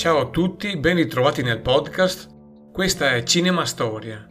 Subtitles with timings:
[0.00, 2.30] Ciao a tutti, ben ritrovati nel podcast.
[2.72, 4.26] Questa è Cinema Storia.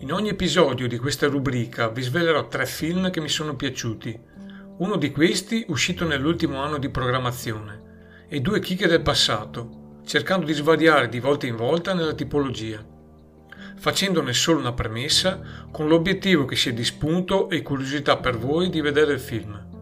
[0.00, 4.20] In ogni episodio di questa rubrica vi svelerò tre film che mi sono piaciuti.
[4.80, 10.52] Uno di questi uscito nell'ultimo anno di programmazione e due chicche del passato, cercando di
[10.52, 12.84] svariare di volta in volta nella tipologia,
[13.78, 15.40] facendone solo una premessa
[15.72, 19.73] con l'obiettivo che sia di spunto e curiosità per voi di vedere il film.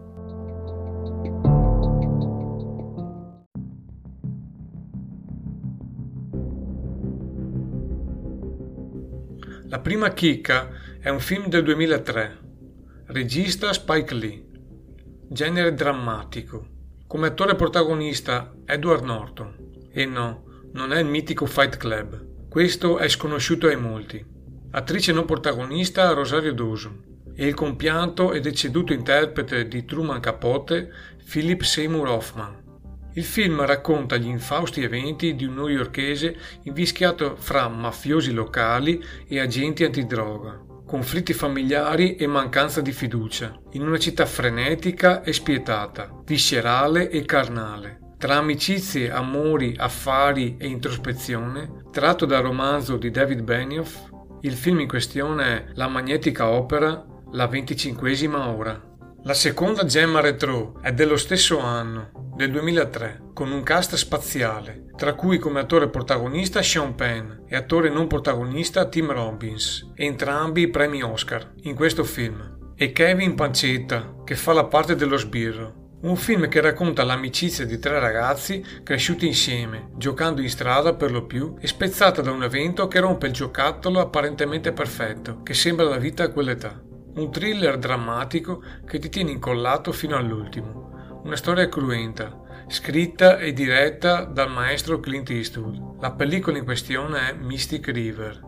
[9.73, 10.69] La prima chicca
[11.01, 12.39] è un film del 2003,
[13.07, 14.45] regista Spike Lee,
[15.31, 16.67] genere drammatico.
[17.07, 19.89] Come attore protagonista Edward Norton.
[19.91, 24.23] E no, non è il mitico Fight Club, questo è sconosciuto ai molti.
[24.73, 30.93] Attrice non protagonista Rosario Dawson e il compianto e deceduto interprete di Truman Capote
[31.27, 32.62] Philip Seymour Hoffman.
[33.15, 39.85] Il film racconta gli infausti eventi di un newyorkese invischiato fra mafiosi locali e agenti
[39.85, 47.27] antidroga, conflitti familiari e mancanza di fiducia, in una città frenetica e spietata, viscerale e
[47.27, 47.99] carnale.
[48.17, 54.09] Tra amicizie, amori, affari e introspezione, tratto dal romanzo di David Benioff,
[54.43, 58.92] il film in questione è la magnetica opera La venticinquesima ora.
[59.25, 65.15] La seconda gemma retro è dello stesso anno, del 2003, con un cast spaziale, tra
[65.15, 71.53] cui come attore protagonista Sean Penn e attore non protagonista Tim Robbins, entrambi premi Oscar
[71.63, 76.01] in questo film, e Kevin Pancetta, che fa la parte dello sbirro.
[76.01, 81.27] Un film che racconta l'amicizia di tre ragazzi cresciuti insieme, giocando in strada per lo
[81.27, 85.99] più e spezzata da un evento che rompe il giocattolo apparentemente perfetto, che sembra la
[85.99, 86.91] vita a quell'età.
[87.15, 91.21] Un thriller drammatico che ti tiene incollato fino all'ultimo.
[91.25, 96.01] Una storia cruenta, scritta e diretta dal maestro Clint Eastwood.
[96.01, 98.41] La pellicola in questione è Mystic River.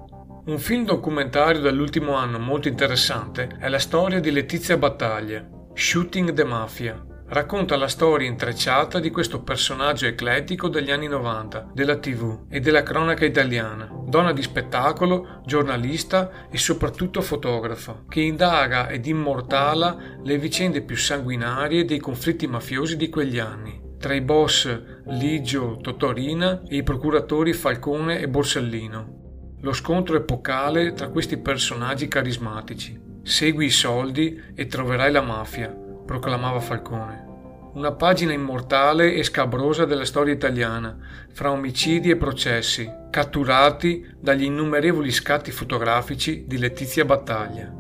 [0.47, 6.45] Un film documentario dell'ultimo anno molto interessante è la storia di Letizia Battaglia, Shooting the
[6.45, 12.61] Mafia, racconta la storia intrecciata di questo personaggio eclettico degli anni 90, della tv e
[12.61, 20.39] della cronaca italiana, donna di spettacolo, giornalista e soprattutto fotografa, che indaga ed immortala le
[20.39, 26.77] vicende più sanguinarie dei conflitti mafiosi di quegli anni, tra i boss Ligio Totorina e
[26.77, 29.57] i procuratori Falcone e Borsellino.
[29.63, 32.97] Lo scontro epocale tra questi personaggi carismatici.
[33.25, 35.75] Segui i soldi e troverai la mafia,
[36.07, 37.34] proclamava Falcone.
[37.75, 40.97] Una pagina immortale e scabrosa della storia italiana,
[41.33, 47.73] fra omicidi e processi, catturati dagli innumerevoli scatti fotografici di Letizia Battaglia.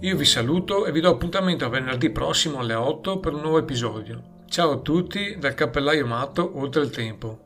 [0.00, 3.58] Io vi saluto e vi do appuntamento a venerdì prossimo alle 8 per un nuovo
[3.58, 4.44] episodio.
[4.48, 7.45] Ciao a tutti dal cappellaio matto oltre il tempo.